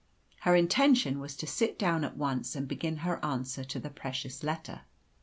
[0.39, 4.41] Her intention was to sit down at once and begin her answer to the precious
[4.41, 4.81] letter.